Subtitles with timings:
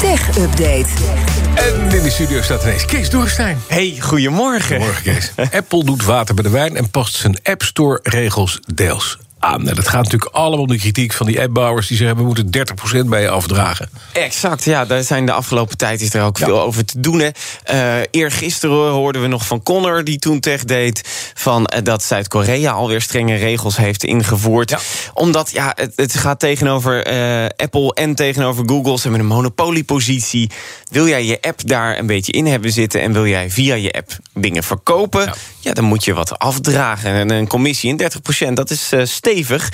[0.00, 0.86] Tech Update.
[1.54, 3.58] En in de studio staat ineens Kees Dorrestein.
[3.66, 4.78] Hey, goedemorgen.
[4.78, 5.32] Morgen Kees.
[5.52, 9.62] Apple doet water bij de wijn en past zijn App Store regels deels aan.
[9.62, 11.86] Nou, dat gaat natuurlijk allemaal om de kritiek van die appbouwers...
[11.86, 12.50] die zeggen, we moeten
[13.04, 13.90] 30% bij je afdragen.
[14.12, 17.20] Exact, ja, daar zijn de afgelopen tijd is er ook veel over te doen.
[17.20, 17.28] Hè.
[17.72, 21.08] Uh, eergisteren hoorden we nog van Connor, die toen tech deed...
[21.34, 24.70] Van, uh, dat Zuid-Korea alweer strenge regels heeft ingevoerd.
[24.70, 24.78] Ja.
[25.14, 28.96] Omdat ja, het, het gaat tegenover uh, Apple en tegenover Google.
[28.96, 30.50] Ze hebben een monopoliepositie.
[30.90, 33.00] Wil jij je app daar een beetje in hebben zitten...
[33.00, 35.24] en wil jij via je app dingen verkopen...
[35.24, 37.12] Ja, ja dan moet je wat afdragen.
[37.12, 38.00] En een commissie in
[38.50, 38.92] 30%, dat is
[39.28, 39.72] stevig.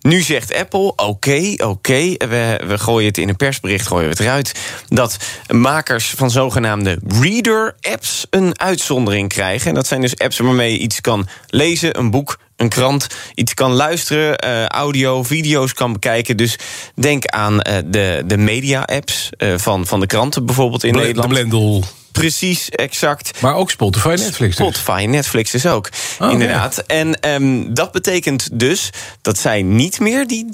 [0.00, 4.04] Nu zegt Apple, oké, okay, oké, okay, we, we gooien het in een persbericht, gooien
[4.04, 4.52] we het eruit...
[4.88, 5.16] dat
[5.48, 9.68] makers van zogenaamde reader-apps een uitzondering krijgen.
[9.68, 13.54] En dat zijn dus apps waarmee je iets kan lezen, een boek, een krant, iets
[13.54, 16.36] kan luisteren, uh, audio, video's kan bekijken.
[16.36, 16.56] Dus
[16.94, 21.28] denk aan uh, de, de media-apps uh, van, van de kranten bijvoorbeeld in Bl Nederland.
[21.28, 21.84] De Blendel.
[22.12, 23.40] Precies, exact.
[23.40, 24.56] Maar ook Spotify Netflix.
[24.56, 24.66] Dus.
[24.66, 25.88] Spotify Netflix dus ook,
[26.18, 26.74] oh, inderdaad.
[26.76, 26.82] Ja.
[26.86, 28.90] En um, dat betekent dus
[29.22, 30.46] dat zij niet meer die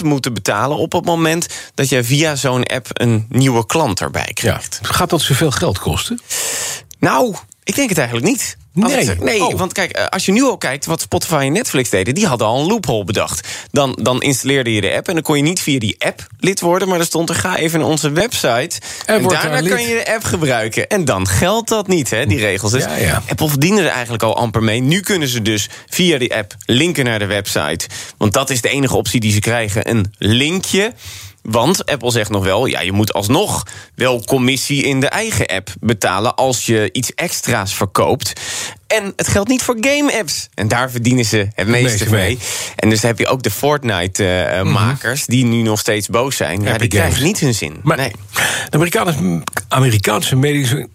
[0.00, 0.76] 30% moeten betalen...
[0.76, 4.78] op het moment dat jij via zo'n app een nieuwe klant erbij krijgt.
[4.82, 4.88] Ja.
[4.88, 6.20] Gaat dat zoveel geld kosten?
[6.98, 7.34] Nou,
[7.70, 8.56] ik denk het eigenlijk niet.
[8.72, 9.58] Nee, het, nee oh.
[9.58, 12.60] want kijk, als je nu al kijkt wat Spotify en Netflix deden, die hadden al
[12.60, 13.48] een loophole bedacht.
[13.70, 16.60] Dan, dan installeerde je de app en dan kon je niet via die app lid
[16.60, 20.02] worden, maar er stond er ga even naar onze website en, en daarna kan je
[20.04, 20.88] de app gebruiken.
[20.88, 22.72] En dan geldt dat niet, hè, die regels.
[22.72, 23.22] Dus ja, ja.
[23.28, 24.80] Apple verdiende er eigenlijk al amper mee.
[24.80, 28.68] Nu kunnen ze dus via die app linken naar de website, want dat is de
[28.68, 30.92] enige optie die ze krijgen, een linkje.
[31.42, 33.62] Want Apple zegt nog wel, ja, je moet alsnog
[33.94, 38.32] wel commissie in de eigen app betalen als je iets extra's verkoopt.
[38.86, 40.48] En het geldt niet voor game-apps.
[40.54, 42.36] En daar verdienen ze het meeste mee.
[42.36, 42.38] mee.
[42.76, 46.62] En dus heb je ook de Fortnite-makers, uh, die nu nog steeds boos zijn.
[46.62, 47.80] Ja, die krijgen niet hun zin.
[47.82, 48.12] Maar nee.
[48.68, 50.88] de Amerikaanse, Amerikaanse medische.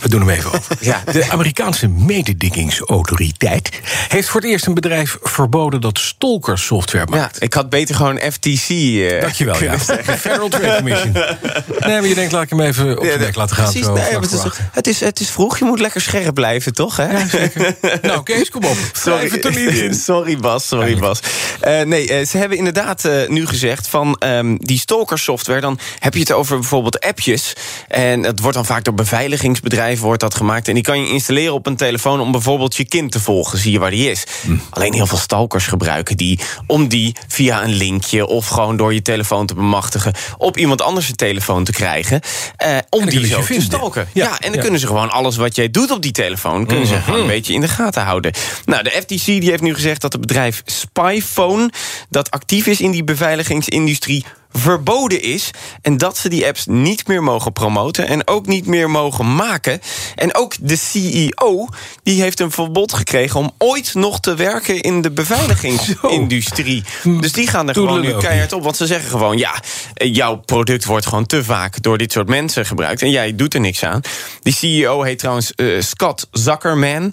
[0.00, 0.76] We doen hem even over.
[0.88, 1.02] Ja.
[1.12, 3.70] De Amerikaanse mededingingsautoriteit
[4.08, 7.36] heeft voor het eerst een bedrijf verboden dat stalkersoftware maakt.
[7.38, 8.68] Ja, ik had beter gewoon FTC.
[8.68, 9.78] Uh, Dankjewel, ja.
[10.18, 11.12] Federal Trade Commission.
[11.12, 13.64] Nee, maar je denkt, laat ik hem even op de nek laten gaan.
[13.64, 14.42] Precies, zo, nee, het, is,
[14.72, 16.96] het, is, het is vroeg, je moet lekker scherp blijven, toch?
[16.96, 17.10] Hè?
[17.18, 17.76] Ja, zeker.
[18.02, 18.76] nou, Kees, kom op.
[18.92, 19.94] Sorry, in.
[19.94, 21.20] sorry Bas, sorry Bas.
[21.64, 25.60] Uh, nee, uh, ze hebben inderdaad uh, nu gezegd van um, die stalkersoftware...
[25.60, 27.52] dan heb je het over bijvoorbeeld appjes.
[27.88, 30.68] En het wordt dan vaak door beveiligingsbedrijven wordt dat gemaakt.
[30.68, 33.58] En die kan je installeren op een telefoon om bijvoorbeeld je kind te volgen.
[33.58, 34.24] Zie je waar die is.
[34.42, 34.56] Hm.
[34.70, 39.02] Alleen heel veel stalkers gebruiken die om die via een linkje of gewoon door je
[39.02, 42.20] telefoon te bemachtigen op iemand anders zijn telefoon te krijgen.
[42.66, 44.08] Uh, om die zo te stalken.
[44.12, 44.60] Ja, ja en dan ja.
[44.60, 46.94] kunnen ze gewoon alles wat jij doet op die telefoon, kunnen Mhm.
[46.94, 48.32] ze gewoon een beetje in de gaten houden.
[48.64, 51.70] Nou, de FTC die heeft nu gezegd dat het bedrijf Spyphone,
[52.10, 55.50] dat actief is in die beveiligingsindustrie, verboden is.
[55.82, 59.80] En dat ze die apps niet meer mogen promoten en ook niet meer mogen maken.
[60.14, 61.68] En ook de CEO
[62.02, 66.84] die heeft een verbod gekregen om ooit nog te werken in de beveiligingsindustrie.
[67.20, 68.62] Dus die gaan er gewoon nu keihard op.
[68.62, 69.54] Want ze zeggen gewoon: ja,
[69.94, 73.02] jouw product wordt gewoon te vaak door dit soort mensen gebruikt.
[73.02, 74.00] En jij doet er niks aan.
[74.42, 77.12] Die CEO heet trouwens uh, Scott Zuckerman.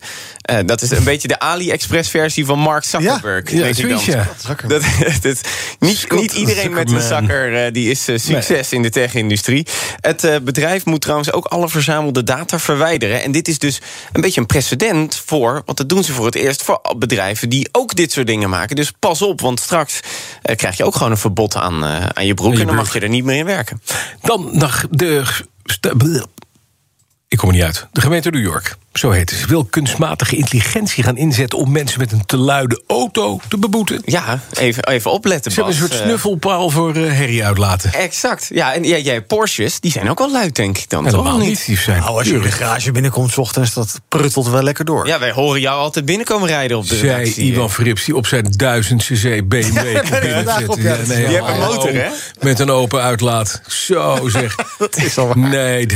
[0.52, 3.52] Uh, dat is een beetje de AliExpress-versie van Mark Zuckerberg.
[3.52, 4.02] Ja, denk ja, ik dan.
[4.06, 4.28] ja.
[4.68, 4.84] Dat,
[5.22, 5.42] dat,
[5.80, 8.80] niet, niet iedereen met een zakker uh, die is uh, succes nee.
[8.80, 9.68] in de tech-industrie.
[10.00, 13.24] Het uh, bedrijf moet trouwens ook alle verzamelde data verwijderen.
[13.24, 13.82] En dit is dus
[14.12, 17.70] een beetje een precedent voor, want dat doen ze voor het eerst voor bedrijven die
[17.72, 18.76] ook dit soort dingen maken.
[18.76, 20.00] Dus pas op, want straks
[20.56, 22.60] krijg je ook gewoon een verbod aan, aan je broek.
[22.60, 23.82] En, dan mag je er niet meer in werken.
[24.22, 25.24] Dan nog de.
[27.28, 27.88] Ik kom er niet uit.
[27.92, 29.46] De gemeente New York, zo heet het.
[29.46, 34.02] wil kunstmatige intelligentie gaan inzetten om mensen met een te luide auto te beboeten.
[34.06, 35.52] Ja, even, even opletten.
[35.52, 37.94] Ze hebben een soort snuffelpaal voor uh, herrie uitlaten.
[37.94, 38.50] Exact.
[38.54, 41.06] Ja, en jij, jij Porsches, die zijn ook wel luid, denk ik dan.
[41.06, 41.48] Helemaal toch?
[41.48, 41.66] niet.
[41.66, 44.86] Die zijn nou, als je in de garage binnenkomt, s ochtends, dat pruttelt wel lekker
[44.86, 45.08] door.
[45.08, 47.52] Ja, wij horen jou altijd binnenkomen rijden op de Zij redactie.
[47.52, 50.84] Ivan Frips, die op zijn 1000 cc BMW ja, binnen zit.
[50.84, 52.10] Ja, nee, die heeft een motor, hè?
[52.40, 53.62] Met een open uitlaat.
[53.68, 54.56] Zo zeg.
[54.78, 55.38] dat is al waar.
[55.38, 55.88] Nee.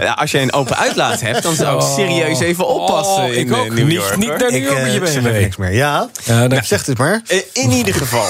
[0.00, 3.28] Ja, als jij een een open uitlaat hebt, dan zou ik serieus even oppassen Oh,
[3.34, 3.68] in ik eh, ook.
[3.72, 4.16] New Niet- York.
[4.16, 4.38] niet hoor.
[4.38, 5.28] naar New York eh, met je ik zeg BMW.
[5.30, 5.72] even niks meer.
[5.74, 7.22] Ja, Ja, nou, zeg het maar.
[7.26, 8.26] Eh, In ieder geval.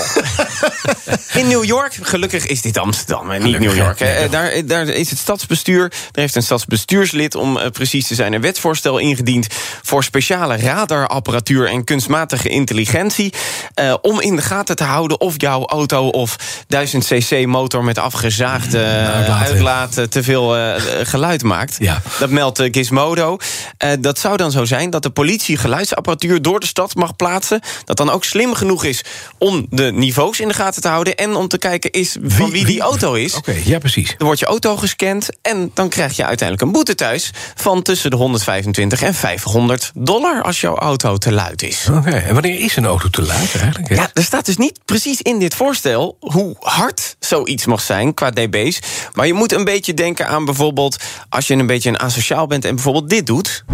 [1.35, 3.99] In New York, gelukkig is dit Amsterdam en niet New York.
[3.99, 4.07] hè.
[4.07, 7.35] Eh, Daar, daar is het stadsbestuur, daar heeft een stadsbestuurslid...
[7.35, 9.47] om eh, precies te zijn een wetsvoorstel ingediend...
[9.83, 13.33] voor speciale radarapparatuur en kunstmatige intelligentie...
[13.75, 16.37] eh, om in de gaten te houden of jouw auto of
[16.69, 17.85] 1000 cc motor...
[17.85, 21.77] met afgezaagde eh, uitlaten te veel eh, geluid maakt.
[21.79, 22.03] Ja.
[22.19, 23.37] Dat meldt eh, Gizmodo.
[23.77, 27.61] Eh, dat zou dan zo zijn dat de politie geluidsapparatuur door de stad mag plaatsen.
[27.85, 29.05] Dat dan ook slim genoeg is
[29.39, 31.17] om de niveaus in de gaten te houden.
[31.17, 33.35] En om te kijken is van wie, die auto is.
[33.35, 34.15] Oké, ja, precies.
[34.19, 37.31] Dan wordt je auto gescand en dan krijg je uiteindelijk een boete thuis...
[37.55, 41.89] van tussen de 125 en 500 dollar als jouw auto te luid is.
[41.93, 43.89] Oké, en wanneer is een auto te laat eigenlijk?
[43.89, 43.95] hè?
[43.95, 48.31] Ja, er staat dus niet precies in dit voorstel hoe hard zoiets mag zijn qua
[48.31, 48.79] dB's.
[49.15, 50.97] Maar je moet een beetje denken aan bijvoorbeeld
[51.29, 53.65] als je een beetje een asociaal bent en bijvoorbeeld dit doet.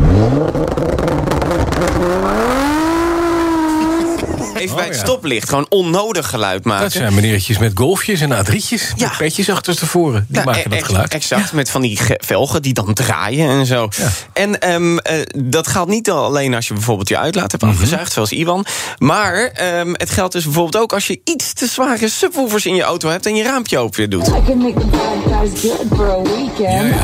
[4.54, 5.00] Even bij het ja.
[5.00, 6.82] stoplicht, gewoon onnodig geluid maken.
[6.82, 8.82] Dat zijn meneertjes met golfjes en A3'tjes.
[8.96, 9.06] Ja.
[9.08, 10.26] Met petjes achterstevoren.
[10.28, 11.14] Die Ja, maken dat ex- geluid.
[11.14, 13.88] Exact, met van die ge- velgen die dan draaien en zo.
[13.96, 14.08] Ja.
[14.32, 17.72] En ehm, eh, dat geldt niet alleen als je bijvoorbeeld je uitlaat hebt Mhm.
[17.72, 18.66] afgezuigd, zoals Iwan.
[18.98, 22.82] Maar ehm, het geldt dus bijvoorbeeld ook als je iets te zware subwoofers in je
[22.82, 24.26] auto hebt en je raampje open doet.
[24.26, 26.94] I can make the bad guys good for a weekend.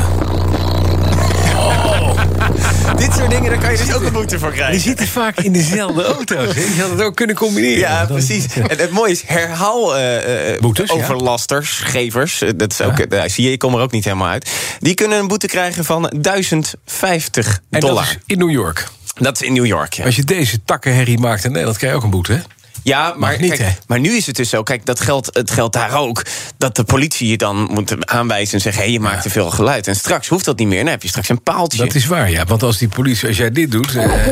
[1.54, 2.94] Ja.
[2.94, 4.80] Dit soort dingen, daar kan je dus ook een boete voor Die krijgen.
[4.80, 6.54] zitten vaak in dezelfde auto's.
[6.54, 6.60] hè?
[6.60, 7.78] Je had het ook kunnen combineren.
[7.78, 8.44] Ja, precies.
[8.56, 10.84] En het mooie is, herhaal eh, eh, ja.
[10.94, 13.06] overlasters, gevers, eh, dat is ook, Ja.
[13.06, 14.50] de ICA komt er ook niet helemaal uit.
[14.80, 17.94] Die kunnen een boete krijgen van 1050 En dollar.
[18.04, 18.88] dat is in New York.
[19.14, 20.04] Dat is in New York, ja.
[20.04, 22.38] Als je deze takkenherrie maakt in Nederland, krijg je ook een boete, hè?
[22.84, 24.62] Ja, maar, niet, kijk, maar nu is het dus zo.
[24.62, 26.22] Kijk, dat geldt, het geldt daar ook.
[26.56, 29.86] Dat de politie je dan moet aanwijzen en zeggen: hé, je maakt te veel geluid.
[29.86, 30.82] En straks hoeft dat niet meer.
[30.82, 31.78] Dan heb je straks een paaltje.
[31.78, 32.44] Dat is waar, ja.
[32.44, 34.26] Want als die politie, als jij dit doet, eh,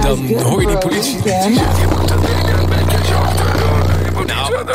[0.00, 1.16] dan hoor je die politie.
[1.22, 1.58] Dat een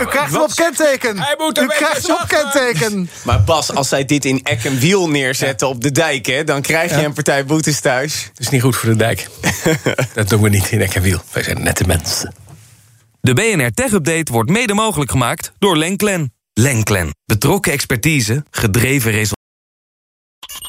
[0.01, 1.19] U krijgt hem op kenteken.
[1.19, 2.51] Hij moet U een krijgt beetje hem op zachter.
[2.51, 3.09] kenteken.
[3.23, 6.61] Maar Bas, als zij dit in Eck en Wiel neerzetten op de dijk, hè, dan
[6.61, 8.23] krijg je een partij boetes thuis.
[8.29, 9.27] Het is niet goed voor de dijk.
[10.13, 11.21] dat doen we niet in Eck en Wiel.
[11.31, 12.46] Wij zijn nette mensen.
[13.27, 16.33] De BNR Tech Update wordt mede mogelijk gemaakt door Lenklen.
[16.53, 17.15] Lenklen.
[17.25, 19.45] Betrokken expertise, gedreven resultaten.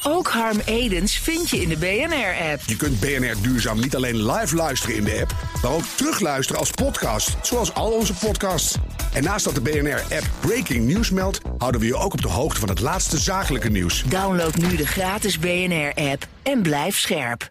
[0.03, 2.61] Ook Harm Edens vind je in de BNR-app.
[2.67, 6.71] Je kunt BNR Duurzaam niet alleen live luisteren in de app, maar ook terugluisteren als
[6.71, 8.77] podcast, zoals al onze podcasts.
[9.13, 12.61] En naast dat de BNR-app Breaking News meldt, houden we je ook op de hoogte
[12.61, 14.03] van het laatste zakelijke nieuws.
[14.03, 17.51] Download nu de gratis BNR-app en blijf scherp.